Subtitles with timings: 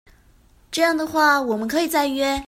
[0.71, 2.39] 這樣的話我們可以再約